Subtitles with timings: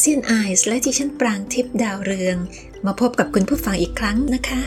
[0.00, 2.36] เซียนไอส์และดิฉันปรางทิพย์ดาวเรือง
[2.86, 4.60] มาพบกับคุณผู้ฟังอีกครั้งนะคะ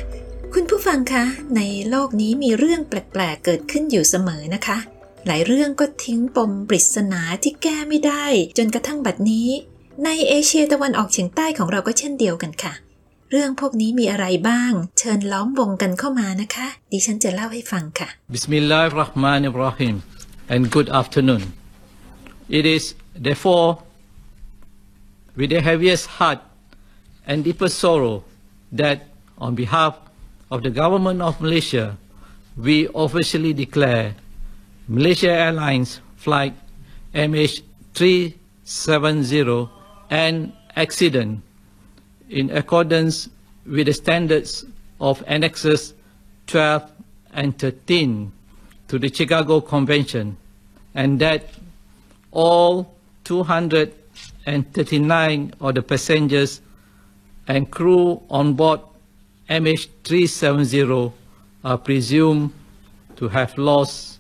[0.54, 1.26] คุณผู้ฟังคะ
[1.58, 4.78] ในโลกนี้มีเรื่องแปลกๆเกิดขึ้นอยู่เสมอนะคะ
[5.28, 8.26] หลายเรื่องก็ทิ้งปมปริศนาที่แก้ไม่ได้
[8.58, 9.50] จนกระทั่งบัดนี้
[10.06, 12.74] ในเอเชียตะวันออกเฉียงใต้ของเราก็เช่นเดียวกันค่ะ
[13.32, 19.96] เรื่องพวกนี้มีอะไรบ้าง เชิญล้อมวงกันเข้ามานะคะ ดิฉันจะเล่าให้ฟังค่ะ Bismillah ar-Rahman ar-Rahim
[20.54, 21.44] and good afternoon.
[22.58, 22.84] It is
[23.26, 23.68] therefore
[25.36, 26.40] with the heaviest heart
[27.26, 28.24] and deepest sorrow
[28.72, 30.00] that on behalf
[30.50, 31.98] of the government of Malaysia,
[32.58, 34.14] we officially declare
[34.88, 36.54] Malaysia Airlines flight
[37.14, 39.70] MH370
[40.10, 41.42] an accident
[42.30, 43.30] in accordance
[43.66, 44.66] with the standards
[45.00, 45.94] of Annexes
[46.48, 46.92] 12
[47.34, 48.30] and 13
[48.90, 50.36] to the Chicago Convention,
[50.94, 51.46] and that
[52.32, 52.94] all
[54.46, 56.62] 239 of the passengers
[57.48, 58.80] and crew on board
[59.50, 61.14] MH370
[61.64, 62.52] are presumed
[63.18, 64.20] to have lost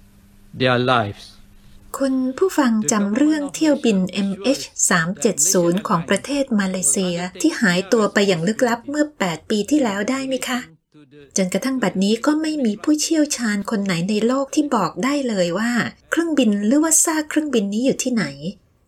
[0.54, 1.24] their lives.
[2.00, 10.60] คุณผู้ฟังจำเรื่องเที่ยวบิน MH370 ของประเทศมาเลเซียที่หายตัวไปอย่างลึกลับเมื่อ 8 ปีที่แล้วได้ไหมคะ
[11.38, 15.72] จนกระทั่งบัดนี้ก็ไม่มีผู้เชี่ยวชาญคนไหนในโลกที่บอกได้เลยว่า
[16.10, 18.26] เครื่องบินหรือว่าซากเครื่องบินนี้อยู่ที่ไหน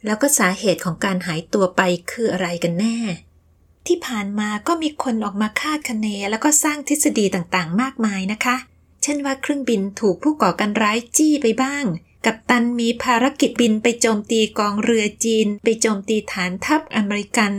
[0.05, 2.97] แล้วก็สาเหตุของการหายตัวไปคืออะไรกันแน่
[3.87, 8.55] ที่ผ่านมาก็มีคนออกมาคาดคะเนแล้วก็สร้างทฤษฎีต่างๆ มากมายนะคะ
[9.03, 11.85] เช่นว่าเครื่องบินถูกผู้ก่อการร้ายจี้ไปบ้าง
[12.25, 17.53] กัปตันมีภารกิจบินไปโจมตีกองเรือจีน ไปโจมตีฐานทัพอเมริกัน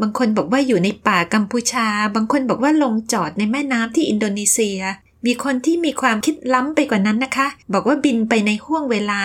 [0.00, 4.80] บางคนบอกว่าอยู่ในป่ากัมพูชา บางคนบอกว่าลงจอดในแม่น้ำที่อินโดนีเซีย
[5.26, 9.22] มีคนที่มีความคิดล้ำไปกว่านั้นนะคะ บอกว่าบินไปในห้วงเวลา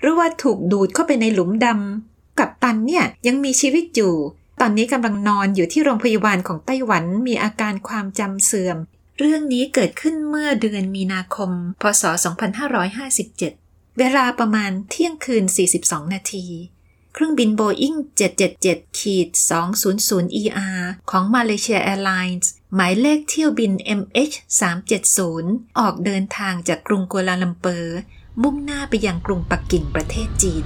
[0.00, 4.14] หรือว่าถูกดูดเข้าไปในหลุมดำ กัปตันเนี่ยยังมีชีวิตอยู่
[4.60, 8.76] ตอนนี้กำลังนอนอยู่ที่โรงพยาบาลของไต้หวันมีอาการความจำเสื่อม
[9.18, 12.02] เรื่องนี้เกิดขึ้นเมื่อเดือนมีนาคม พศ
[12.80, 15.44] 2557 เวลาประมาณเที่ยงคืน
[15.78, 16.46] 42 นาที
[17.14, 17.94] เครื่องบินโบอิ้ง
[18.46, 19.28] 777ขีด
[19.84, 20.80] 200 ER
[21.10, 25.20] ของ Malaysia Airlines หมายเลขเที่ยวบิน MH370
[25.78, 27.98] ออกเดินทางจากกรุงกัวลาลัมเปอร์
[28.42, 30.64] มุ่งหน้าไปยังกรุงปักกิ่งประเทศจีน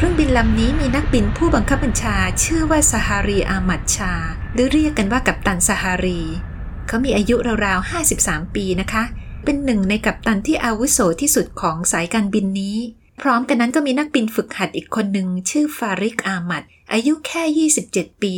[0.00, 4.12] ครื่องบินลำนี้มีนักบินผู้บังคับบัญชาชื่อว่าซาฮารีอามัดชา
[4.54, 6.20] หรือเรียกกันว่ากัปตันซาฮารี
[6.86, 9.02] เขามีอายุราวๆ 53 ปีนะคะ
[9.44, 12.76] เป็นหนึ่งในกัปตันที่อาวุโสที่สุดของสายการบินนี้
[13.22, 18.34] พร้อมกันนั้นก็มีนักบินฝึกหัดอีกคนหนึ่งชื่อฟาริกอามัด อายุแค่ 27 ปี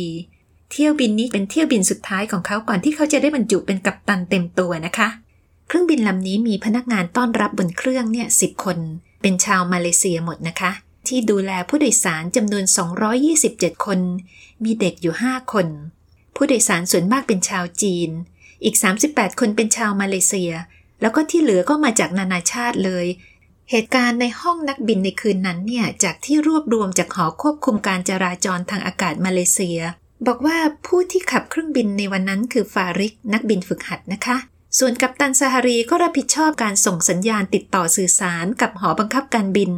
[0.71, 5.07] เที่ยวบินนี้เป็นเที่ยวบินสุดท้ายของเขาก่อนที่เขาจะได้บรรจุเป็นกัปตันเต็มตัวนะคะ
[5.67, 8.77] เครื่องบินลำนี้มีพนักงานต้อนรับบนเครื่องเนี่ย10คน
[9.21, 10.71] เป็นชาวมาเลเซียหมดนะคะ
[11.11, 12.65] ที่ดูแลผู้โดยสารจำนวน
[13.23, 13.99] 227 คน
[14.63, 15.67] มีเด็กอยู่ 5 คน
[16.35, 18.09] ผู้โดยสารส่วนมากเป็นชาวจีน
[18.63, 18.75] อีก
[19.07, 20.51] 38 คนเป็นชาวมาเลเซีย
[21.01, 23.05] แล้วก็ที่เหลือก็มาจากนานาชาติเลย
[23.69, 29.79] เหตุการณ์ในห้องนักบินในคืนนั้นเนี่ย จากที่รวบรวมจากหอควบคุมการจราจรทางอากาศมาเลเซีย
[30.27, 34.37] บอกว่าผู้ที่ขับเครื่องบินในวันนั้นคือฟาริก นักบินฝึกหัดนะคะ
[34.79, 39.71] ส่วนกัปตันซาฮารีก็รับผิดชอบการส่งสัญญาณติดต่อสื่อสารกับหอบังคับการบิน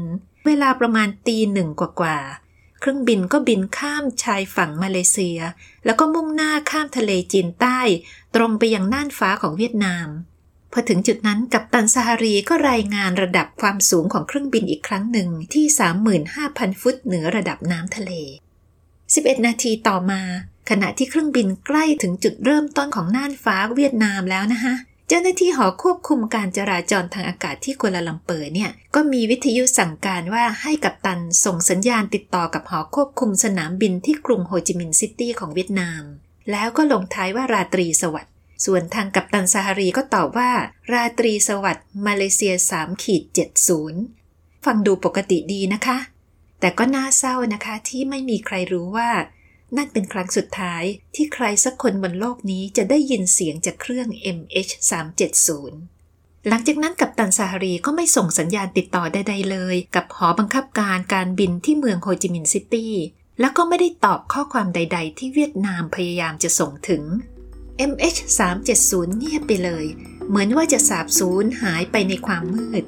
[0.45, 5.39] เวลาประมาณตีหนึ่งกว่าๆ เครื่องบินก็บินข้ามชายฝั่งมาเลเซีย
[5.85, 7.79] แล้วก็มุ่งหน้าข้ามทะเลจีนใต้
[8.35, 10.07] ตรงไปยังน่านฟ้าของเวียดนาม
[10.71, 15.65] พอถึงจุดนั้นกัปตันซาฮารีก็รายงานระดับความสูงของเครื่องบินอีกครั้งหนึ่งที่
[16.23, 18.11] 35,000 ฟุตเหนือระดับน้ำทะเล
[18.83, 20.21] 11 นาทีต่อมา
[20.69, 36.01] ขณะที่เครื่องบินใกล้ถึงจุดเริ่มต้นของน่านฟ้าเวียดนามแล้วนะคะเจ้าหน้าที่หอควบคุมการจราจรทางอากาศที่กัวลาลัมเปอร์เนี่ยก็มีวิทยุสั่งการว่าให้กัปตันส่งสัญญาณติดต่อกับหอควบคุมสนามบินที่กรุงโฮจิมินห์ซิตี้ของเวียดนาม
[36.51, 38.33] แล้วก็ลงท้ายว่าราตรีสวัสดิ์
[38.65, 40.51] ส่วนทางกัปตันซาฮารีก็ตอบว่า
[40.91, 43.23] ราตรีสวัสดิ์มาเลเซีย3ขีด
[43.93, 45.97] 70 ฟังดูปกติดีนะคะ
[46.59, 49.09] แต่ก็น่าเศร้านะคะที่ไม่มีใครรู้ว่า
[49.77, 50.83] นั่นเป็นครั้งสุดท้าย
[51.15, 55.49] ที่ใครสักคนบนโลกนี้จะได้ยินเสียงจากเครื่อง MH370
[56.47, 62.93] หลังจากนั้นกัปตันซาฮารีก็ไม่ส่งสัญญาณติดต่อใดๆเลย กับหอบังคับการการบินที่เมืองโฮจิมินห์ซิตี้
[63.39, 67.03] แล้วก็ไม่ได้ตอบข้อความใด ๆ ที่เวียดนามพยายามจะส่งถึง
[67.91, 69.85] MH370 เงียบไปเลย
[70.27, 72.83] เหมือนว่าจะสาบสูญหายไปในความมืด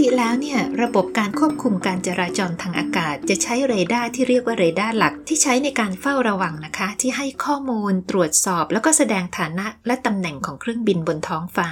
[0.00, 11.70] ติแล้วเนี่ยระบบการควบคุมการจราจรทางอากาศ จะใช้เรดาร์ที่เรียกว่าเรดาร์หลัก ที่ใช้ในการเฝ้าระวังนะคะ ที่ให้ข้อมูล ตรวจสอบ แล้วก็แสดงฐานะและตำแหน่งของเครื่องบินบนท้องฟ้า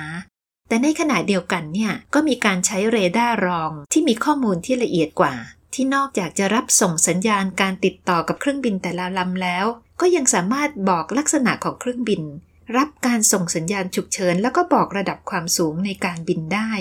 [0.69, 5.35] แต่ในขณะเดียวกันเนี่ยก็มีการใช้เรดาร์รองที่มีข้อมูลที่ละเอียดกว่า
[5.75, 9.67] ที่นอกจากจะรับส่งสัญญาณการติดต่อกับเครื่องบินแต่ละลำแล้ว
[10.01, 12.23] ก็ยังสามารถบอกลักษณะของเครื่องบิน
[12.77, 16.73] รับการส่งสัญญาณฉุกเฉิน แล้วก็บอกระดับความสูงในการบินได้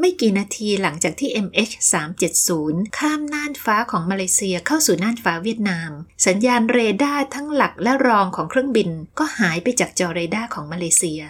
[0.00, 2.50] ไม่กี่นาทีหลังจากที่ MH370
[2.98, 5.90] ข้ามน่านฟ้าของมาเลเซียเข้าสู่น่านฟ้าเวียดนาม
[6.26, 11.22] สัญญาณเรดาร์ทั้งหลักและรองของเครื่องบินก็หายไปจากจอเรดาร์ของมาเลเซีย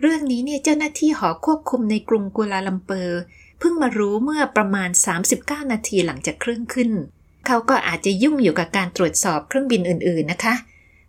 [0.00, 3.20] เรื่องนี้เนี่ยเจ้าหน้าที่หอควบคุมในกรุงกัวลาลัมเปอร์
[3.58, 4.90] เพิ่งมารู้เมื่อประมาณ
[5.30, 6.90] 39 นาทีหลังจากเครื่องขึ้น
[7.46, 10.54] เขาก็อาจจะยุ่งอยู่กับการตรวจสอบเครื่องบินอื่น ๆ นะคะ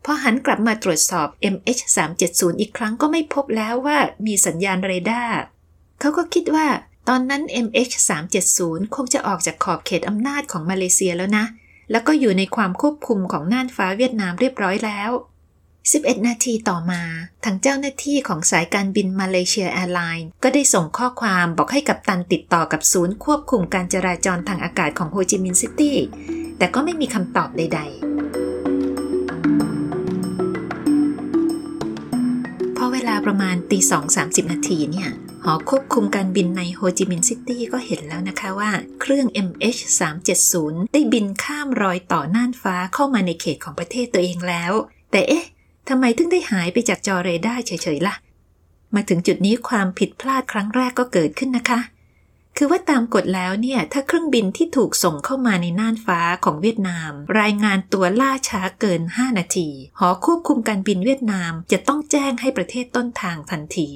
[0.05, 5.37] พอหันกลับมาตรวจสอบ MH370 อีกครั้งก็ไม่พบแล้วว่ามีสัญญาณเรดาร์
[5.99, 6.67] เขาก็คิดว่า
[7.11, 11.45] ตอนนั้น MH370 คงจะออกจากขอบเขตอำนาจของมาเลเซียแล้วนะ
[11.91, 15.11] แล้วก็อยู่ในความควบคุมของน่านฟ้าเวียดนามเรียบร้อยแล้ว
[15.69, 17.01] 11 นาทีต่อมา
[17.45, 25.97] ทางเจ้าหน้าที่ของสายการบินมาเลเซียแอร์ไลน์ก็ได้ส่งข้อความบอกให้กัปตันติดต่อกับศูนย์ควบคุมการจราจรทางอากาศของโฮจิมินห์ซิตี้
[26.57, 27.87] แต่ก็ไม่มีคำตอบใด ๆ
[32.77, 35.09] พอเวลาประมาณตีสองสามสิบนาทีเนี่ย
[35.51, 38.71] หอควบคุมการบินในโฮจิมินห์ซิตี้ก็เห็นแล้วนะคะว่า
[39.01, 44.71] เครื่อง MH370 ได้บินข้ามรอยต่อน่านฟ้าเข้ามาในเขตของประเทศตัวเองแล้ว
[45.11, 45.45] แต่เอ๊ะ
[45.89, 48.15] ทำไมถึงได้หายไปจากจอเรดาร์เฉยๆล่ะ
[48.95, 51.79] มาถึงจุดนี้ความผิดพลาดครั้งแรกก็เกิดขึ้นนะคะ
[52.57, 59.69] คือว่าตามกฎแล้วเนี่ย ถ้าเครื่องบินที่ถูกส่งเข้ามาในน่านฟ้าของเวียดนาม รายงานตัวล่าช้าเกิน 5 นาที
[59.99, 63.89] หอควบคุมการบินเวียดนามจะต้องแจ้งให้ประเทศต้นทางทันที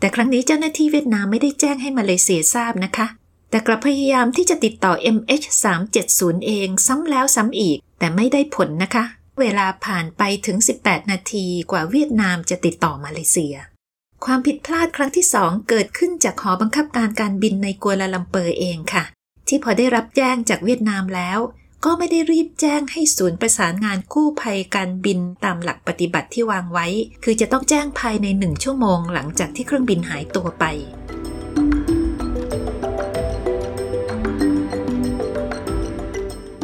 [0.00, 3.06] แต่ครั้งนี้เจ้าหน้าที่เวียดนามไม่ได้แจ้งให้มาเลเซียทราบนะคะ
[3.50, 9.04] แต่กลับพยายามที่จะติดต่อ MH370 เองซ้ำแล้วซ้ำอีก แต่ไม่ได้ผลนะคะ
[9.40, 13.54] เวลาผ่านไปถึง 18 นาทีกว่าเวียดนามจะติดต่อมาเลเซีย
[14.24, 19.04] ความผิดพลาดครั้งที่สองเกิดขึ้นจากหอบังคับการการบินในกัวลาลัมเปอร์เองค่ะ
[19.48, 21.38] ที่พอได้รับแจ้งจากเวียดนามแล้ว
[21.84, 26.86] ก็ไม่ได้รีบแจ้งให้ศูนย์ประสานงานกู้ภัยการบินตามหลักปฏิบัติที่วางไว้
[27.24, 30.64] คือจะต้องแจ้งภายในหนึ่งชั่วโมงหลังจากที่เครื่องบินหายตัวไป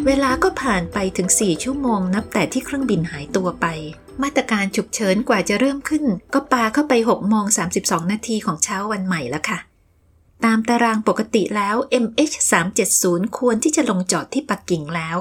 [0.07, 3.67] เวลาก็ผ่านไปถึง 4 ชั่วโมงนับแต่ที่เครื่องบินหายตัวไป
[4.23, 6.05] มาตรการฉุกเฉินกว่าจะเริ่มขึ้น
[6.35, 7.45] ก็ปาเข้าไป6โมง
[7.79, 9.59] 32 นาทีของเช้าวันใหม่แล้วค่ะ
[10.45, 15.19] ตามตารางปกติแล้ว MH370 ควรที่จะลงจอดที่ปักกิ่งแล้ว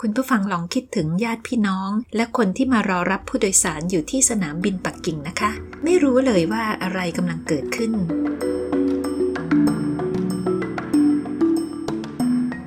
[0.00, 5.50] คุณผู้ฟังลองคิดถึงญาติพี่น้อง และคนที่มารอรับผู้โดยสารอยู่ที่สนามบินปักกิ่งนะคะ
[5.84, 7.92] ไม่รู้เลยว่าอะไรกำลังเกิดขึ้น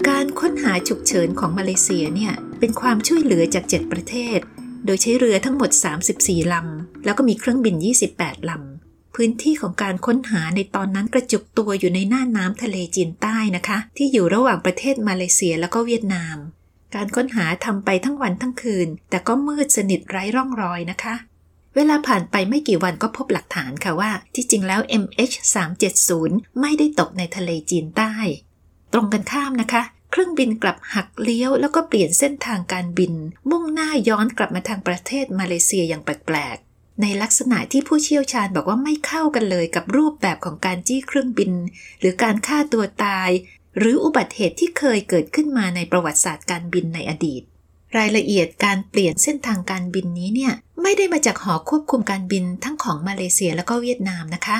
[0.07, 4.39] การค้นหาฉุกเฉินของมาเลเซียเนี่ย เป็นความช่วยเหลือจาก 7 ประเทศ
[4.85, 5.71] โดยใช้เรือทั้งหมด
[6.11, 7.75] 34 ลำ แล้วก็มีเครื่องบิน
[8.13, 8.78] 28 ลำ
[9.21, 16.37] พื้นที่ของการค้นหาในตอนนั้นกระจุกตัวอยู่ในหน่าน้ำทะเลจีนใต้นะคะ ที่อยู่ระหว่างประเทศมาเลเซียแล้วก็เวียดนาม
[16.95, 21.15] การค้นหาทำไปทั้งวันทั้งคืน แต่ก็มืดสนิทไร้ร่องรอยนะคะ
[21.75, 28.13] เวลาผ่านไปไม่กี่วันก็พบหลักฐานค่ะว่า ที่จริงแล้ว MH370 ไม่ได้ตกในทะเลจีนใต้
[28.93, 33.13] ตรงกันข้ามนะคะเครื่องบินกลับหักเลี้ยวแล้วก็เปลี่ยนเส้นทางการบิน
[33.49, 36.57] มุ่งหน้าย้อนกลับมาทางประเทศมาเลเซียอย่างแปลก
[37.01, 41.51] ในลักษณะที่ผู้เชี่ยวชาญบอกว่าไม่เข้ากันเลยกับรูปแบบของการจี้เครื่องบิน
[41.99, 43.29] หรือการฆ่าตัวตาย
[43.77, 47.41] หรืออุบัติเหตุที่เคยเกิดขึ้นมาในประวัติศาสตร์การบินในอดีต
[47.97, 54.59] รายละเอียดการเปลี่ยนเส้นทางการบินนี้เนี่ยไม่ได้มาจากหอควบคุมการบินทั้งของมาเลเซียแล้วก็เวียดนามนะคะ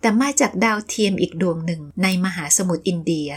[0.00, 3.28] แต่มาจากดาวเทียมอีกดวงหนึ่งในมหาสมุทรอินเดีย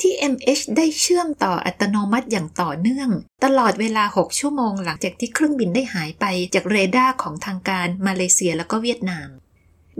[0.00, 3.10] ที่ MH ได้เชื่อมต่ออัตโนมัติอย่างต่อเนื่อง
[3.44, 6.24] ตลอดเวลา 6 ชั่วโมงหลังจากที่เครื่องบินได้หายไป
[6.54, 9.28] จากเรดาร์ของทางการมาเลเซียแล้วก็เวียดนาม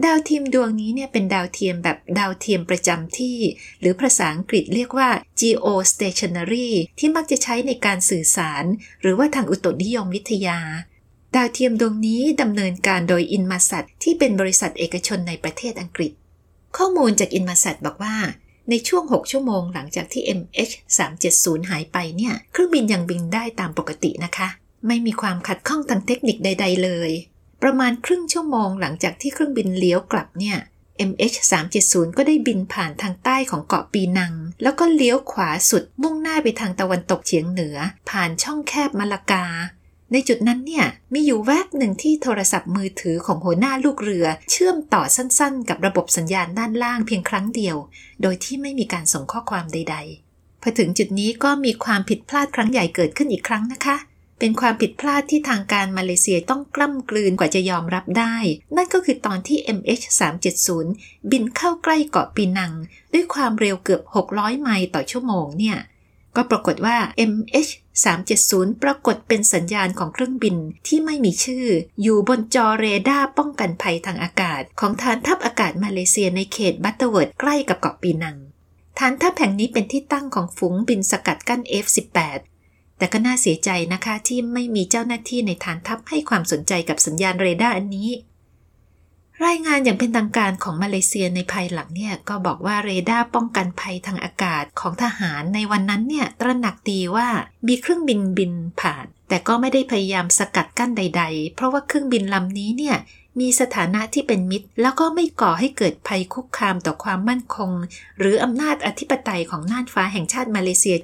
[0.04, 3.38] ดาวเทียมดวงนี้เนี่ยเป็นดาวเทียมแบบดาวเทียมประจำที่
[3.80, 5.08] หรือภาษาอังกฤษเรียกว่า
[5.40, 8.64] geostationary ที่มักจะใช้ในการสื่อสาร
[9.00, 10.58] หรือว่าทางอุตุนิยมวิทยา
[11.36, 16.12] ดาวเทียมดวงนี้ดำเนินการโดย Inmarsat ที่เป็นบริษัทเอกชนในประเทศอังกฤษ
[16.76, 18.16] ข้อมูลจากอินมาสัตบอกว่า
[18.70, 24.48] ในช่วง 6 ชั่วโมงหลังจากที่ MH370 หายไปเนี่ย เครื่องบินยังบินได้ตามปกตินะคะ
[24.86, 27.10] ไม่มีความขัดข้องทางเทคนิคใด ๆ เลย
[27.62, 30.58] ประมาณครึ่งชั่วโมงหลังจากที่เครื่องบินเลี้ยวกลับเนี่ย
[31.10, 37.76] MH370 ก็ได้บินผ่านทางใต้ของเกาะปีนัง แล้วก็เลี้ยวขวาสุดมุ่งหน้าไปทางตะวันตกเฉียงเหนือ
[38.10, 39.46] ผ่านช่องแคบมาลากา
[40.12, 47.76] ในจุดนั้นเนี่ยมีอยู่แวบหนึ่งที่โทรศัพท์มือถือของหัวหน้าลูกเรือ เชื่อมต่อสั้นๆ กับระบบสัญญาณด้านล่างเพียงครั้งเดียว
[48.22, 49.96] โดยที่ไม่มีการส่งข้อความใด
[50.28, 53.96] ๆ พอถึงจุดนี้ก็มีความผิดพลาดครั้งใหญ่เกิดขึ้นอีกครั้งนะคะ
[54.38, 58.36] เป็นความผิดพลาดที่ทางการมาเลเซียต้องกล้ำกลืนกว่าจะยอมรับได้
[58.76, 60.86] นั่นก็คือตอนที่ MH370
[61.30, 62.72] บินเข้าใกล้เกาะปีนัง
[63.12, 65.78] ด้วยความเร็วเกือบ 600 ไมล์ต่อชั่วโมงเนี่ย
[66.36, 66.96] ก็ปรากฏว่า
[67.32, 67.70] MH
[68.02, 71.66] 370 ปรากฏเป็นสัญญาณของเครื่องบินที่ไม่มีชื่อ
[72.02, 78.36] อยู่บนจอเรดาร์ป้องกันภัยทางอากาศ ของฐานทัพอากาศมาเลเซียในเขตบัตเตอร์เวิร์ธใกล้กับเกาะปีนัง
[78.98, 82.40] ฐานทัพแห่งนี้เป็นที่ตั้งของฝูงบินสกัดกั้น F-18
[82.98, 88.10] แต่ก็น่าเสียใจนะคะที่ไม่มีเจ้าหน้าที่ในฐานทัพให้ความสนใจกับสัญญาณเรดาร์อันนี้
[89.42, 97.28] รายงานอย่างเป็นทางการของมาเลเซียในภายหลังเนี่ยก็บอกว่าเรดาร์ป้องกันภัยทางอากาศของทหารในวันนั้นเนี่ยตระหนักดีว่า
[97.68, 102.96] มีเครื่องบินบินผ่าน แต่ก็ไม่ได้พยายามสกัดกั้นใด ๆ เพราะว่าเครื่องบินลำนี้เนี่ย
[103.40, 107.70] มีสถานะที่เป็นมิตร แล้วก็ไม่ก่อให้เกิดภัยคุกคามต่อความมั่นคง
[108.18, 110.96] หรืออำนาจอธิปไตยของน่านฟ้าแห่งชาติมาเลเซีย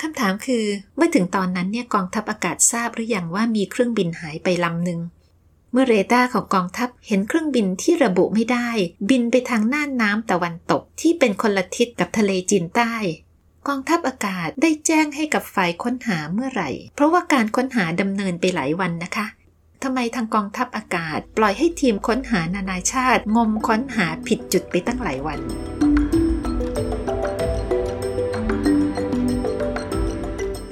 [0.00, 0.64] คำถามคือ
[0.96, 5.00] เมื่อถึงตอนนั้นเนี่ยกองทัพอากาศทราบหรือยังว่ามีเครื่องบินหายไปลำหนึ่ง
[5.72, 8.68] เมื่อเรดาร์ของกองทัพเห็นเครื่องบินที่ระบุไม่ได้
[9.10, 12.94] บินไปทางน่านน้ำตะวันตกที่เป็นคนละทิศกับทะเลจีนใต้
[13.68, 19.26] กองทัพอากาศได้แจ้งให้กับฝ่ายค้นหาเมื่อไหร่ เพราะว่าการค้นหาดำเนินไปหลายวันนะคะ
[19.82, 25.40] ทำไมทางกองทัพอากาศ ปล่อยให้ทีมค้นหานานาชาติ งมค้นหาผิดจุดไปตั้งหลายวัน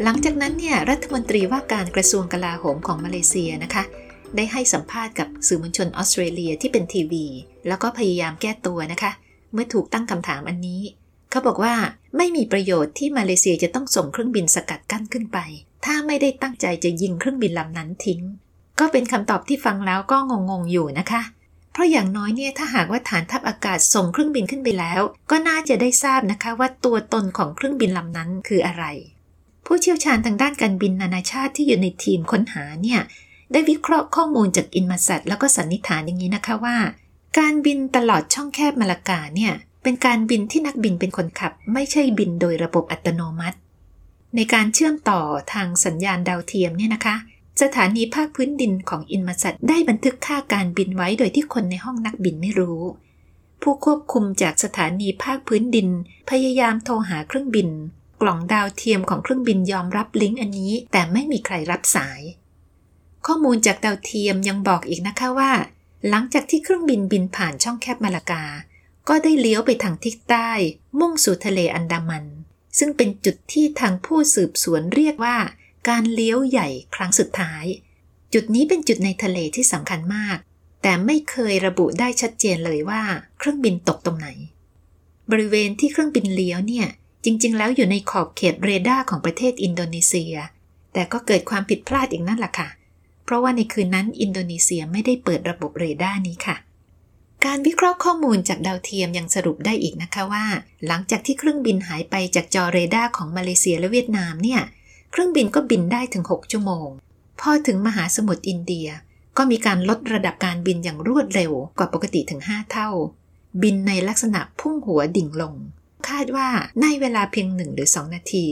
[0.02, 3.84] หลังจากนั้นเนี่ยรัฐมนตรีว่าการกระทรวงกลาโหมของมาเลเซียนะคะ
[4.36, 7.26] ได้ให้สัมภาษณ์กับสื่อมวลชนออสเตรเลียที่เป็นทีวี
[7.68, 9.12] แล้วก็พยายามแก้ตัวนะคะ
[9.52, 10.82] เมื่อถูกตั้งคำถามอันนี้
[11.30, 11.74] เขาบอกว่า
[12.16, 15.38] ไม่มีประโยชน์ที่มาเลเซียจะต้องส่งเครื่องบินสกัดกั้นขึ้นไป
[15.84, 18.22] ถ้าไม่ได้ตั้งใจจะยิงเครื่องบินลำนั้นทิ้ง
[18.78, 20.16] ก็เป็นคำตอบที่ฟังแล้วก็
[20.50, 21.22] งงๆอยู่นะคะ
[21.72, 28.84] เพราะอย่างน้อยเนี่ยถ้าหากว่าฐานทัพอากาศส่งเครื่องบินขึ้นไปแล้ว ก็น่าจะได้ทราบนะคะว่าตัวตนของเครื่องบินลำนั้นคืออะไร
[29.66, 33.00] ผู้เชี่ยวชาญทางด้านการบินนานาชาติที่อยู่ในทีมค้นหาเนี่ย
[33.52, 36.76] ได้วิเคราะห์ข้อมูลจากอินมาสัตแล้วก็สันนิษฐานอย่างนี้นะคะว่า
[37.38, 39.52] การบินตลอดช่องแคบมาลากาเนี่ย
[39.82, 43.58] เป็นการบินที่นักบินเป็นคนขับ ไม่ใช่บินโดยระบบอัตโนมัติ
[44.36, 45.20] ในการเชื่อมต่อ
[45.52, 47.16] ทางสัญญาณดาวเทียมเนี่ยนะคะ
[47.62, 52.80] สถานีภาคพื้นดินของอินมาสัตได้บันทึกค่าการบินไว้โดยที่คนในห้องนักบินไม่รู้
[53.62, 55.88] ผู้ควบคุมจากสถานีภาคพื้นดิน
[56.30, 57.68] พยายามโทรหาเครื่องบิน
[58.22, 62.20] กล่องดาวเทียมของเครื่องบินยอมรับลิงก์อันนี้ แต่ไม่มีใครรับสาย
[63.30, 65.52] ข้อมูลจากดาวเทียมยังบอกอีกนะคะว่า
[66.08, 68.44] หลังจากที่เครื่องบินบินผ่านช่องแคบมาลากา
[69.08, 70.50] ก็ได้เลี้ยวไปทางทิศใต้
[70.98, 72.24] มุ่งสู่ทะเลอันดามัน
[72.78, 75.36] ซึ่งเป็นจุดที่ทางผู้สืบสวนเรียกว่า
[75.88, 77.64] การเลี้ยวใหญ่ครั้งสุดท้าย
[78.32, 80.36] จุดนี้เป็นจุดในทะเลที่สำคัญมาก
[80.82, 83.02] แต่ไม่เคยระบุได้ชัดเจนเลยว่า
[83.38, 84.28] เครื่องบินตกตรงไหน
[85.30, 86.86] บริเวณที่เครื่องบินเลี้ยวเนี่ย
[87.24, 90.34] จริง ๆ แล้วอยู่ในขอบเขตเรดาร์ของประเทศอินโดนีเซีย
[90.92, 92.68] แต่ก็เกิดความผิดพลาดอีกนั่นแหละค่ะ
[93.28, 96.56] เพราะว่าในคืนนั้นอินโดนีเซียไม่ได้เปิดระบบเรดาร์นี้ค่ะ
[97.44, 100.46] การวิเคราะห์ข้อมูลจากดาวเทียมยังสรุปได้อีกนะคะว่า
[100.86, 104.60] หลังจากที่เครื่องบินหายไปจากจอเรดาร์ของมาเลเซียและเวียดนามเนี่ย
[105.10, 106.88] เครื่องบินก็บินได้ถึง 6 ชั่วโมง
[107.40, 108.88] พอถึงมหาสมุทรอินเดีย
[109.36, 112.90] ก็มีการลดระดับการบินอย่างรวดเร็วกว่าปกติถึง 5 เท่า
[113.62, 115.54] บินในลักษณะพุ่งหัวดิ่งลง
[116.08, 116.48] คาดว่า
[116.80, 118.46] ในเวลาเพียงหนึ่งหรือสองนาที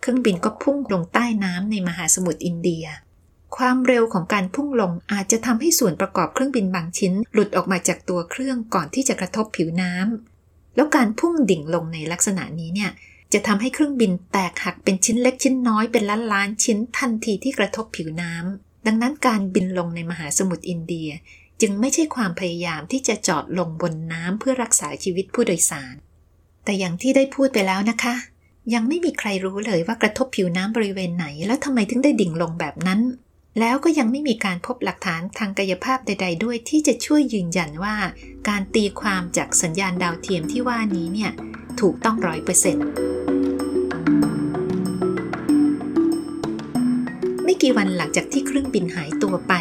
[0.00, 2.86] เครื่องบินก็พุ่งลงใต้น้ำในมหาสมุทรอินเดีย
[3.58, 12.90] ความเร็วของการพุ่งลงอาจจะทำให้ส่วนประกอบเครื่องบินบางชิ้น หลุดออกมาจากตัวเครื่องก่อนที่จะกระทบผิวน้ำแล้วการพุ่งดิ่งลงในลักษณะนี้เนี่ย
[13.32, 21.08] จะทำให้เครื่องบินแตกหักเป็นชิ้นเล็กชิ้นน้อยเป็นล้านล้านชิ้นทันทีที่กระทบผิวน้ำดังนั้นการบินลงในมหาสมุทรอินเดีย
[21.60, 25.94] จึงไม่ใช่ความพยายามที่จะจอดลงบนน้ำเพื่อรักษาชีวิตผู้โดยสาร
[26.64, 28.14] แต่อย่างที่ได้พูดไปแล้วนะคะ
[28.74, 33.00] ยังไม่มีใครรู้เลยว่ากระทบผิวน้ำบริเวณไหน แล้วทำไมถึงได้ดิ่งลงแบบนั้น
[33.60, 37.96] แล้วก็ยังไม่มีการพบหลักฐานทางกายภาพใด ๆ ด้วยที่จะช่วยยืนยันว่า
[38.48, 41.30] การตีความจากสัญญาณดาวเทียมที่ว่านี้เนี่ย
[41.80, 42.86] ถูกต้องร้อยเปอร์เซ็นต์
[47.44, 49.52] ไม่กี่วันหลังจากที่เครื่องบินหายตัวไป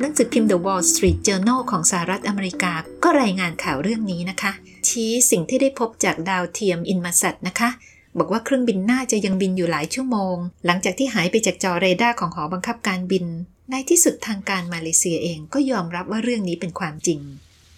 [0.00, 2.72] หนังสือพิมพ์ The Wall Street Journal ของสหรัฐอเมริกา
[3.02, 4.52] ก็รายงานข่าวเรื่องนี้นะคะ
[4.88, 7.70] ชี้สิ่งที่ได้พบจากดาวเทียม Inmarsat นะคะ
[8.18, 13.24] บอกว่าเครื่องบินน่าจะยังบินอยู่หลายชั่วโมง หลังจากที่หายไปจากจอเรดาร์ของหอบังคับการบิน
[13.70, 17.20] ในที่สุดทางการมาเลเซียเองก็ยอมรับว่าเรื่องนี้เป็นความจริง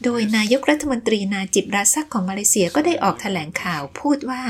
[0.04, 4.42] โดยนายกรัฐมนตรีนาจิบราซักของมาเลเซียก็ได้ออกแถลงข่าวพูดว่า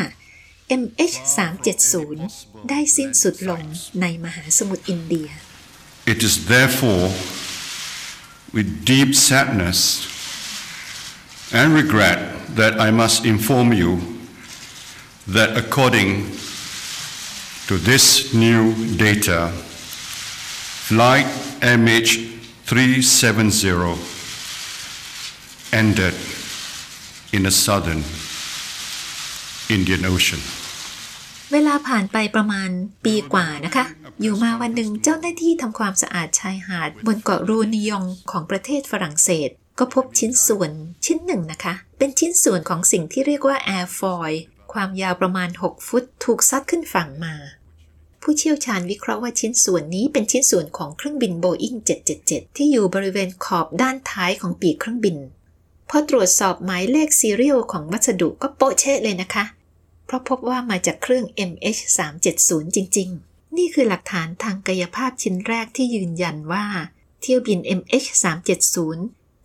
[0.82, 1.96] MH370
[2.70, 3.62] ได้สิ้นสุดลง
[4.00, 5.28] ในมหาสมุทรอินเดีย
[6.12, 7.06] It is therefore
[8.56, 9.78] with deep sadness
[11.58, 12.18] and regret
[12.60, 14.15] that I must inform you
[15.28, 16.30] that according
[17.66, 19.50] to this new data,
[20.88, 21.26] flight
[21.60, 23.98] MH370
[25.72, 26.14] ended
[27.32, 28.04] in the southern
[29.68, 30.40] Indian Ocean.
[31.52, 32.70] เวลาผ่านไปประมาณ
[33.04, 33.84] ปีกว่านะคะ
[34.20, 40.70] อยู่มาวันหนึ่งเจ้าหน้าที่ทำความสะอาดชายหาด บนเกาะรูนิยองของประเทศฝรั่งเศส ก็พบชิ้นส่วน
[41.04, 44.32] ชิ้นหนึ่งนะคะ เป็นชิ้นส่วนของสิ่งที่เรียกว่าแอร์ฟอย
[44.72, 47.34] ความยาวประมาณ 6 ฟุต ถูกซัดขึ้นฝั่งมา
[48.22, 51.74] ผู้เชี่ยวชาญวิเคราะห์ว่าชิ้นส่วนนี้เป็นชิ้นส่วนของเครื่องบินโบอิง
[52.16, 55.16] 777 ที่อยู่บริเวณขอบด้านท้ายของปีกเครื่องบิน
[55.90, 59.44] พอตรวจสอบหมายเลขซีเรียลของวัสดุก็โป๊ะเชะเลยนะคะ
[60.06, 66.66] เพราะพบว่ามาจากเครื่อง MH370 จริง ๆ นี่คือหลักฐานทางกายภาพชิ้นแรกที่ยืนยันว่า
[67.20, 68.78] เที่ยวบิน MH370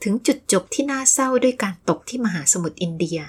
[0.03, 3.19] ถึงจุดจบที่น่าเศร้าด้วยการตกที่มหาสมุทรอินเดีย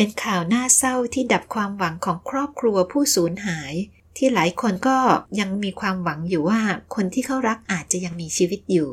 [0.00, 3.72] เป็นข่าวน่าเศร้าที่ดับความหวังของครอบครัวผู้สูญหาย
[4.16, 4.98] ที่หลายคนก็
[5.40, 6.60] ยังมีความหวังอยู่ว่า
[6.94, 8.90] คนที่เขารักอาจจะยังมีชีวิตอยู่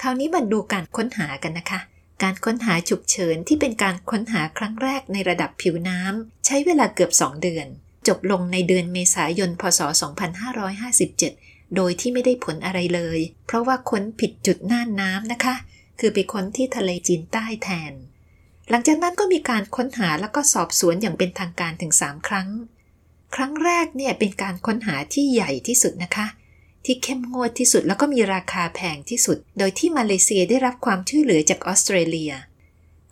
[0.00, 1.80] คราวนี้มาดูการค้นหากันนะคะ
[2.22, 7.66] การค้นหาฉุกเฉินที่เป็นการค้นหาครั้งแรกในระดับผิวน้ำใช้เวลาเกือบ 2 เดือน
[8.08, 9.80] จบลงในเดือนเมษายน พศ
[10.78, 15.54] 2557 โดยที่ไม่ได้ผลอะไรเลย เพราะว่าค้นผิดจุดน่านน้ำนะคะ
[16.00, 17.94] คือไปค้นที่ทะเลจีนใต้แทน
[18.70, 22.48] หลังจากนั้นก็มีการค้นหาแล้วก็สอบสวนอย่างเป็นทางการถึง 3 ครั้ง
[23.34, 26.26] ครั้งแรกเนี่ยเป็นการค้นหาที่ใหญ่ที่สุดนะคะ
[26.84, 32.32] ที่เข้มงวดที่สุดแล้วก็มีราคาแพงที่สุด โดยที่มาเลเซียได้รับความช่วยเหลือจากออสเตรเลีย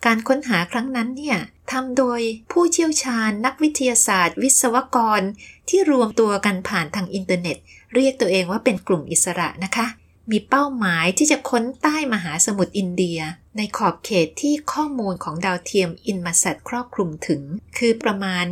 [0.05, 1.37] การค้นหาครั้งนั้นเนี่ย
[1.71, 5.21] ทำโดยผู้เชี่ยวชาญ นักวิทยาศาสตร์ วิศวกร
[5.69, 7.57] ที่รวมตัวกันผ่านทางอินเทอร์เน็ต
[7.95, 9.85] เรียกตัวเองว่าเป็นกลุ่มอิสระนะคะ
[10.31, 13.19] มีเป้าหมายที่จะค้นใต้มหาสมุทรอินเดีย
[13.57, 17.41] ในขอบเขตที่ข้อมูลของดาวเทียม Inmarsat ครอบคลุมถึง
[17.77, 18.45] คือประมาณ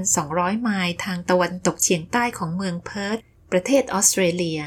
[0.00, 3.18] 1,200 ไมล์ทางตะวันตกเฉียงใต้ของเมืองเพิร์ธ
[3.52, 4.60] ประเทศออสเตรเลีย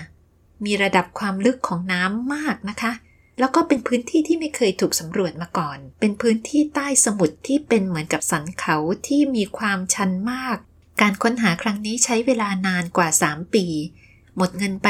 [0.66, 2.92] มีระดับความลึกของน้ำมากนะคะ
[3.40, 10.58] แล้วก็เป็นพื้นที่ที่ไม่เคยถูกสำรวจมาก่อน เป็นพื้นที่ใต้สมุทรที่เป็นเหมือนกับสันเขาที่มีความชันมาก
[11.02, 13.66] การค้นหาครั้งนี้ใช้เวลานานกว่า 3 ปี
[14.38, 14.88] หมดเงินไป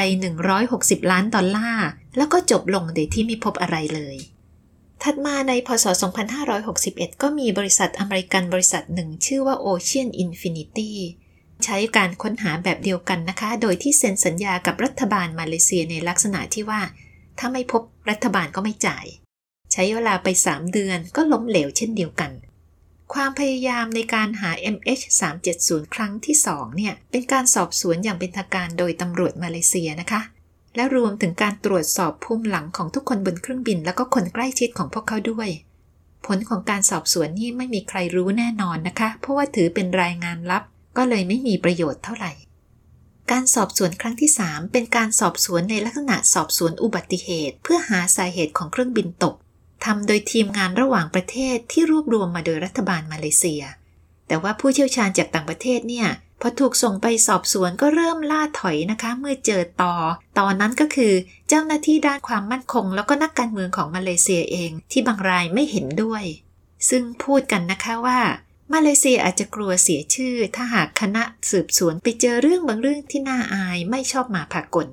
[0.56, 4.18] 160 ล้านดอลลาร์ แล้วก็จบลงโดยที่ไม่พบอะไรเลย
[5.04, 5.86] ถัดมาในพศ
[6.54, 10.92] 2561 ก็มีบริษัทอเมริกันบริษัทหนึ่งชื่อว่า Ocean Infinity
[11.64, 16.82] ใช้การค้นหาแบบเดียวกันนะคะ โดยที่เซ็นสัญญากับรัฐบาลมาเลเซียในลักษณะที่ว่า
[17.40, 19.06] ถ้าไม่พบรัฐบาลก็ไม่จ่าย
[19.74, 22.32] ใช้เวลาไป 3 เดือนก็ล้มเหลวเช่นเดียวกัน
[23.14, 30.22] ความพยายามในการหา MH370 ครั้งที่ 2 เนี่ย เป็นการสอบสวนอย่างเป็นทางการโดยตำรวจมาเลเซียนะคะ
[30.76, 35.50] และรวมถึงการตรวจสอบภูมิหลังของทุกคนบนเครื่องบิน แล้วก็คนใกล้ชิดของพวกเขาด้วย
[36.26, 40.64] ผลของการสอบสวนนี่ไม่มีใครรู้แน่นอนนะคะ เพราะว่าถือเป็นรายงานลับ
[40.98, 42.32] ก็เลยไม่มีประโยชน์เท่าไหร่
[43.32, 49.36] การสอบสวนครั้งที่ 3 เป็นการสอบสวนในลักษณะสอบสวนอุบัติเหตุ เพื่อหาสาเหตุของเครื่องบินตก
[49.86, 53.64] ทำโดยทีมงานระหว่างประเทศที่รวบรวมมาโดยรัฐบาลมาเลเซีย
[54.28, 56.08] แต่ว่าผู้เชี่ยวชาญจากต่างประเทศเนี่ย
[56.42, 59.96] พอถูกส่งไปสอบสวนก็เริ่มล่าถอยนะคะ เมื่อเจอต่อ
[60.40, 61.14] ตอนนั้นก็คือ
[61.50, 66.24] เจ้าหน้าที่ด้านความมั่นคง แล้วก็นักการเมืองของมาเลเซียเอง ที่บางรายไม่เห็นด้วย
[66.90, 68.20] ซึ่งพูดกันนะคะว่า
[68.74, 74.88] มาเลเซียอาจจะกลัวเสียชื่อ ถ้าหากคณะสืบสวนไปเจอเรื่องบางเรื่องที่น่าอายไม่ชอบมาพากล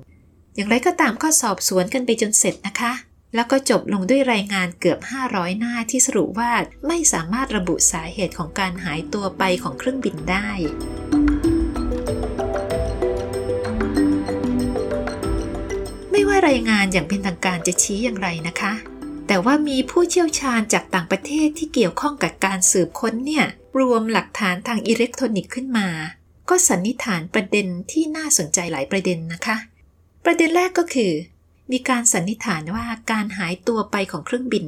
[0.55, 2.93] อย่างไรก็ตามก็สอบสวนกันไปจนเสร็จนะคะ
[3.35, 6.51] แล้วก็จบลงด้วยรายงานเกือบ 500 หน้าที่สรุปว่า
[6.87, 10.49] ไม่สามารถระบุสาเหตุของการหายตัวไปของเครื่องบินได้
[16.11, 18.73] ไม่ว่ารายงานอย่างเป็นทางการจะชี้อย่างไรนะคะ
[19.27, 23.45] แต่ว่ามีผู้เชี่ยวชาญจากต่างประเทศที่เกี่ยวข้องกับการสืบค้นเนี่ย
[23.79, 25.87] รวมหลักฐานทางอิเล็กทรอนิกส์ขึ้นมา
[26.49, 29.57] ก็สันนิษฐานประเด็นที่น่าสนใจหลายประเด็นนะคะ
[30.25, 31.11] ประเด็นแรกก็คือ
[31.71, 34.65] มีการสันนิษฐานว่าการหายตัวไปของเครื่องบิน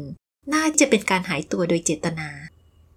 [0.54, 2.30] น่าจะเป็นการหายตัวโดยเจตนา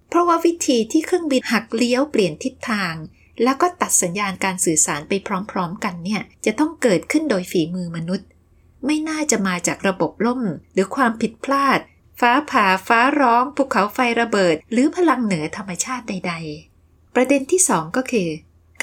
[0.08, 2.94] เพราะว่าวิธีที่เครื่องบินหักเลี้ยวเปลี่ยนทิศทาง
[3.42, 5.12] แล้วก็ตัดสัญญาณการสื่อสารไป
[5.50, 8.28] พร้อมๆ กันเนี่ยจะต้องเกิดขึ้นโดยฝีมือมนุษย์
[8.86, 11.78] ไม่น่าจะมาจากระบบล่ม หรือความผิดพลาด
[12.20, 16.34] ฟ้าผ่าฟ้าร้องภูเขาไฟระเบิด หรือพลังเหนือธรรมชาติใด
[16.74, 18.28] ๆ ประเด็นที่สองก็คือ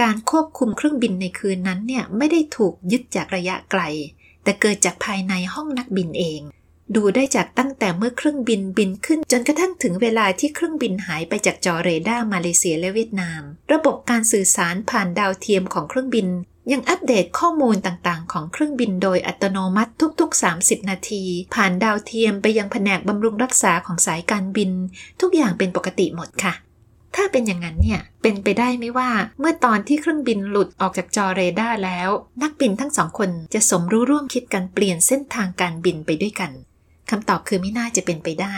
[0.01, 3.81] การควบคุมเครื่องบินในคืนนั้นเนี่ยไม่ได้ถูกยึดจากระยะไกล
[4.45, 6.41] แต่เกิดจากภายในห้องนักบินเอง
[6.95, 13.41] ดูได้จากตั้งแต่เมื่อเครื่องบินบินขึ้น จนกระทั่งถึงเวลาที่เครื่องบินหายไปจากจอเรดาร์มาเลเซียและเวียดนาม
[13.73, 16.27] ระบบการสื่อสารผ่านดาวเทียมของเครื่องบิน
[16.71, 21.23] ยังอัปเดตข้อมูลต่างๆ ของเครื่องบินโดยอัตโนมัติทุกๆ 30 นาที
[21.55, 24.71] ผ่านดาวเทียมไปยังแผนกบำรุงรักษาของสายการบิน
[25.21, 26.53] ทุกอย่างเป็นปกติหมดค่ะ
[27.15, 32.09] ถ้าเป็นอย่างนั้นเนี่ย เป็นไปได้ไหมว่า เมื่อตอนที่เครื่องบินหลุดออกจากจอเรดาร์แล้ว
[32.43, 36.51] นักบินทั้งสองคนจะสมรู้ร่วมคิดกันเปลี่ยนเส้นทางการบินไปด้วยกัน
[37.09, 38.57] คำตอบคือไม่น่าจะเป็นไปได้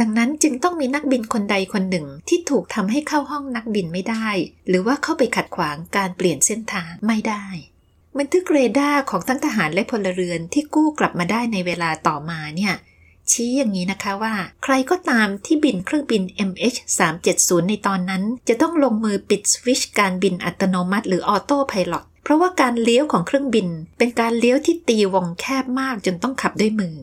[0.00, 4.28] ดังนั้นจึงต้องมีนักบินคนใดคนหนึ่งที่ถูกทำให้เข้าห้องนักบินไม่ได้
[4.68, 7.44] หรือว่าเข้าไปขัดขวางการเปลี่ยนเส้นทางไม่ได้
[8.18, 12.74] บันทึกเรดาร์ของทั้งทหารและพลเรือนที่กู้กลับมาได้ในเวลาต่อมาเนี่ย
[13.32, 26.96] ชี้อย่างนี้นะคะว่า ใครก็ตามที่บินเครื่องบิน MH370 ในตอนนั้น จะต้องลงมือปิดสวิชการบินอัตโนมัติหรือออโต้พายロเพราะว่าการเลี้ยวของเครื่องบิน เป็นการเลี้ยวที่ตีวงแคบมากจนต้องขับด้วยมือ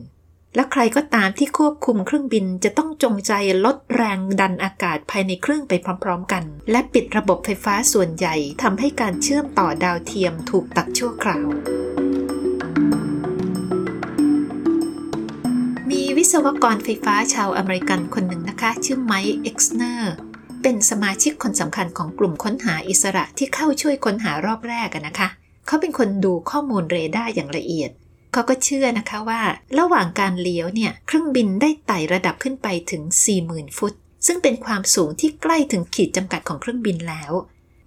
[0.54, 3.32] และใครก็ตามที่ควบคุมเครื่องบินจะต้องจงใจ
[3.64, 5.72] ลดแรงดันอากาศภายในเครื่องไป
[6.04, 11.46] พร้อมๆกัน และปิดระบบไฟฟ้าส่วนใหญ่ทำให้การเชื่อมต่อดาวเทียมถูกตัดชั่วคราว
[16.32, 20.14] วิศวกรไฟฟ้าชาวอเมริกันคนหนึ่งนะคะ ชื่อไมค์เอ็กซ์เนอร์
[20.62, 25.28] เป็นสมาชิกคนสำคัญของกลุ่มค้นหาอิสระที่เข้าช่วยค้นหารอบแรกนะคะ
[25.66, 27.90] เขาเป็นคนดูข้อมูลเรดาร์อย่างละเอียด
[28.32, 29.42] เขาก็เชื่อนะคะว่า
[29.78, 33.02] ระหว่างการเลี้ยวเนี่ยเครื่องบินได้ไต่ระดับขึ้นไปถึง
[33.40, 33.92] 40,000 ฟุต
[34.26, 37.32] ซึ่งเป็นความสูงที่ใกล้ถึงขีดจำกัดของเครื่องบินแล้ว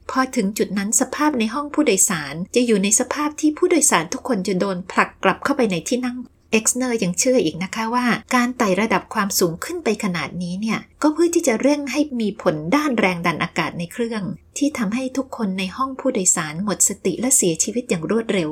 [0.10, 6.18] พอถึงจุดนั้นสภาพในห้องผู้โดยสารจะอยู่ในสภาพที่ผู้โดยสารทุกคนจะโดนผลักกลับเข้าไปในที่นั่ง
[6.52, 14.24] เอ็กซ์เนอร์ยังเชื่ออีกนะคะว่า การไต่ระดับความสูงขึ้นไปขนาดนี้เนี่ย ก็เพื่อที่จะเร่งให้มีผลด้านแรงดันอากาศในเครื่อง
[14.58, 18.50] ที่ทำให้ทุกคนในห้องผู้โดยสารหมดสติและเสียชีวิตอย่างรวดเร็ว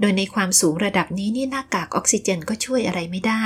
[0.00, 3.44] โดยในความสูงระดับนี้นี่หน้ากากออกซิเจนก็ช่วยอะไรไม่ได้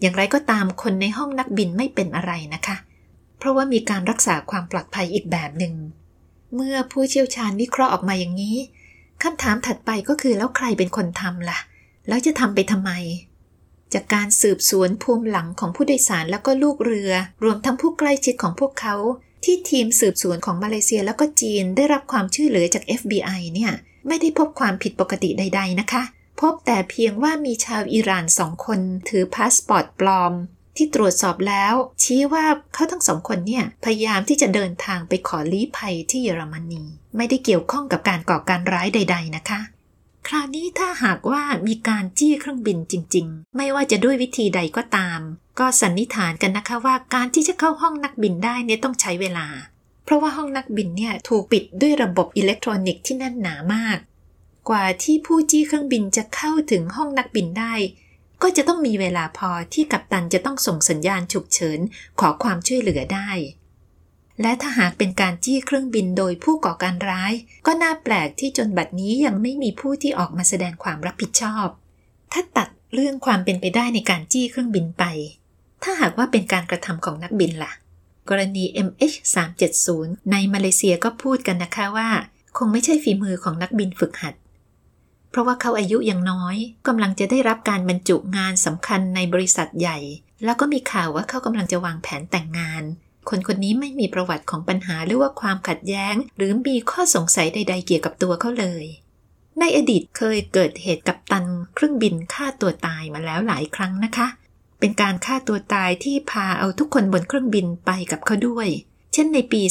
[0.00, 2.76] อย่างไรก็ตามคนในห้องนักบินไม่เป็นอะไรนะคะ
[3.38, 5.74] เพราะว่ามีการรักษาความปลอดภัยอีกแบบหนึ่ง
[6.54, 8.56] เมื่อผู้เชี่ยวชาญวิเคราะห์ออกมาอย่างนี้
[9.22, 11.58] คำถามถัดไปก็คือแล้วใครเป็นคนทำล่ะ
[12.10, 12.92] แล้วจะทำไปทำไม
[13.94, 17.12] จากการสืบสวนภูมิหลังของผู้โดยสารแล้วก็ลูกเรือ
[17.44, 18.94] รวมทั้งผู้ใกล้ชิดของพวกเขา
[19.44, 23.72] ที่ทีมสืบสวนของมาเลเซียแล้วก็จีนได้รับความช่วยเหลือจาก FBI เนี่ย
[24.08, 26.02] ไม่ได้พบความผิดปกติใด ๆนะคะ
[26.40, 30.34] พบแต่เพียงว่ามีชาวอิหร่านสองคนถือพาสปอร์ตปลอม
[30.76, 32.44] ที่ตรวจสอบแล้ว ชี้ว่า
[32.74, 36.82] เขาทั้งสองคนเนี่ยพยายามที่จะเดินทางไปขอลี้ภัยที่เยอรมนี
[37.16, 39.60] ไม่ได้เกี่ยวข้องกับการก่อการร้ายใด ๆ นะคะ
[40.28, 45.20] คราวนี้ถ้าหากว่ามีการจี้เครื่องบินจริง ๆ ไม่ว่าจะด้วยวิธีใดก็ตาม
[45.58, 49.46] ก็สันนิษฐานกันนะคะว่าการที่จะเข้าห้องนักบินได้เนี่ยต้องใช้เวลา
[50.04, 53.98] เพราะว่าห้องนักบินเนี่ยถูกปิดด้วยระบบอิเล็กทรอนิกส์ที่แน่นหนามาก
[54.68, 57.74] กว่าที่ผู้จี้เครื่องบินจะเข้าถึงห้องนักบินได้
[58.42, 61.78] ก็จะต้องมีเวลาพอที่กัปตันจะต้องส่งสัญญาณฉุกเฉิน
[62.20, 63.30] ขอความช่วยเหลือได้
[64.42, 67.32] และถ้าหากเป็นการจี้เครื่องบินโดยผู้ก่อการร้าย
[67.66, 71.66] ก็น่าแปลกที่จนบัดนี้ยังไม่มีผู้ที่ออกมาแสดงความรับผิดชอบ
[72.32, 75.04] ถ้าตัดเรื่องความเป็นไปได้ในการจี้เครื่องบินไป
[75.82, 77.72] ถ้าหากว่าเป็นการกระทำของนักบินล่ะ
[78.28, 79.88] กรณี MH370
[80.30, 82.08] ในมาเลเซียก็พูดกันนะคะว่า
[82.56, 84.34] คงไม่ใช่ฝีมือของนักบินฝึกหัด
[85.30, 89.98] เพราะว่าเขาอายุยังน้อยกำลังจะได้รับการบรรจุงานสำคัญในบริษัทใหญ่
[90.44, 92.82] แล้วก็มีข่าวว่าเขากำลังจะวางแผนแต่งงาน
[93.28, 98.84] คนคนนี้ไม่มีประวัติของปัญหาหรือว่าความขัดแย้ง หรือมีข้อสงสัยใด ๆ เกี่ยวกับตัวเขาเลย
[99.60, 104.26] ในอดีตเคยเกิดเหตุกัปตันเครื่องบินฆ่าตัวตายมาแล้วหลายครั้งนะคะ
[104.80, 108.68] เป็นการฆ่าตัวตายที่พาเอาทุกคนบนเครื่องบินไปกับเขาด้วย
[109.12, 109.62] เช่นในปี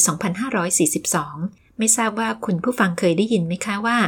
[0.84, 3.98] 2542 ไม่ทราบว่าคุณผู้ฟังเคยได้ยินไหมคะว่า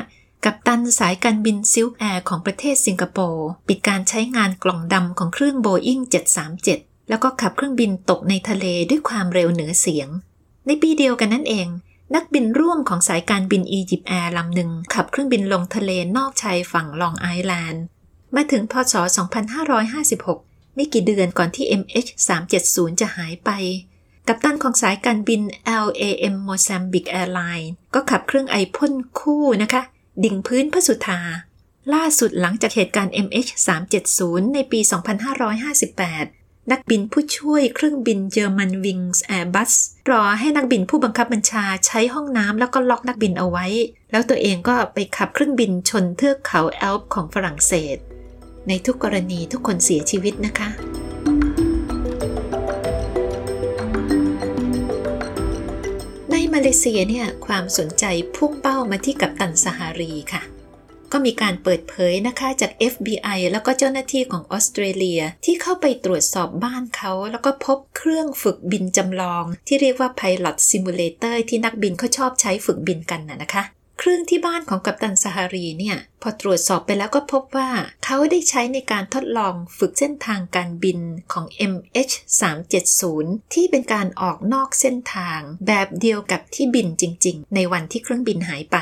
[0.45, 6.01] กัปตันสายการบินซิลค์แอร์ของประเทศสิงคโปร์ปิดการใช้งานกล่องดำของเครื่องโบอิง
[6.49, 10.09] 737 แล้วก็ขับเครื่องบินตกในทะเลด้วยความเร็วเหนือเสียง
[10.67, 11.69] ในปีเดียวกันนั่นเอง
[12.15, 17.83] นักบินร่วมของสายการบินอียิปต์แอร์ลำหนึ่งขับเครื่องบินลงทะเลนอกชายฝั่งลองไอแลนด์
[18.35, 18.95] มาถึงพศ
[19.65, 23.51] 2556 ไม่กี่เดือนก่อนที่ MH370 จะหายไป
[24.29, 25.41] กัปตันของสายการบิน
[25.87, 29.83] LAM Mozambique Airline ก็ขับเครื่องไอพ่นคู่นะคะ
[30.25, 31.21] ดิ่งพื้นพระสุธา
[31.95, 39.73] ล่าสุดหลังจากเหตุการณ์ MH370 ในปี 2558 นักบินผู้ช่วยเครื่องบินเยอรมันวิงส์แอร์บัส
[40.11, 43.67] รอให้นักบินผู้บังคับบัญชาใช้ห้องน้ำแล้วก็ล็อกนักบินเอาไว้
[44.11, 47.97] แล้วตัวเองก็ไปขับเครื่องบินชนเทือกเขาแอลป์ของฝรั่งเศส
[48.69, 50.69] ในทุกกรณีทุกคนเสียชีวิตนะคะ
[56.31, 58.05] ในมาเลเซียเนี่ยความสนใจ
[58.37, 60.52] พุ่งเป้ามาที่กัปตันซาฮารีค่ะ
[61.13, 73.65] ก็มีการเปิดเผยนะคะจาก FBI แล้วก็เจ้าหน้าที่ของออสเตรเลียที่เข้าไปตรวจสอบบ้านเขา แล้วก็พบเครื่องฝึกบินจำลอง ที่เรียกว่า Pilot Simulator ที่นักบินเขาชอบใช้ฝึกบินกันนะนะคะ
[73.99, 77.71] เครื่องที่บ้านของกัปตันซาฮารีเนี่ย พอตรวจสอบไปแล้วก็พบว่า
[78.05, 80.99] เขาได้ใช้ในการทดลองฝึกเส้นทางการบิน
[81.33, 83.05] ของ MH370
[83.55, 88.79] ที่เป็นการออกนอกเส้นทางแบบเดียวกับที่บินจริง ๆ ในวันที่เครื่องบินหายไป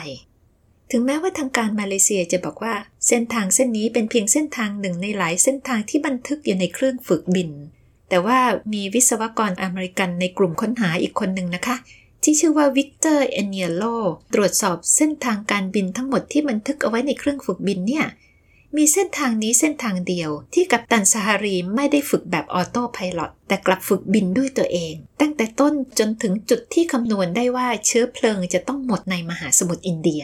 [0.90, 2.74] ถึงแม้ว่าทางการมาเลเซียจะบอกว่า
[3.09, 7.50] เส้นทางเส้นนี้เป็นเพียงเส้นทางหนึ่งในหลายเส้นทางที่บันทึกอยู่ในเครื่องฝึกบิน
[8.09, 8.38] แต่ว่า
[8.72, 11.76] มีวิศวกรอเมริกันในกลุ่มค้นหาอีกคนหนึ่งนะคะ
[12.22, 13.85] ที่ชื่อว่าวิกเตอร์เอเนียโล
[14.35, 18.07] ตรวจสอบเส้นทางการบินทั้งหมดที่บันทึกเอาไว้ในเครื่องฝึกบินเนี่ย
[18.76, 30.22] มีเส้นทางนี้เส้นทางเดียวที่กัปตันซาฮารีไม่ได้ฝึกแบบ autopilot แต่กลับฝึกบินด้วยตัวเอง ตั้งแต่ต้นจนถึงจุดที่คำนวณได้ว่าเชื้อเพลิงจะต้องหมดในมหาสมุทรอินเดีย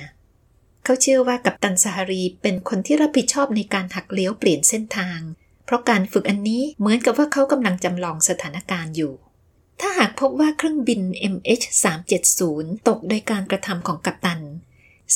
[0.88, 5.20] เขาเชื่อว่ากัปตันซาฮารีเป็นคนที่รับผิดชอบในการหักเลี้ยวเปลี่ยนเส้นทาง
[5.64, 9.12] เพราะการฝึกอันนี้เหมือนกับว่าเขากำลังจำลองสถานการณ์อยู่
[9.81, 11.01] ถ้าหากพบว่าเครื่องบิน
[11.35, 12.40] MH370
[12.88, 14.40] ตกโดยการกระทำของกัปตัน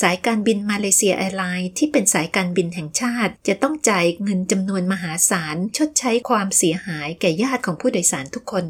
[0.01, 8.67] สายการบินมาเลเซียแอร์ไลน์ที่เป็นสายการบินแห่งชาติ จะต้องจ่ายเงินจำนวนมหาศาลชดใช้ความเสียหายแก่ญาติของผู้โดยสารทุกคน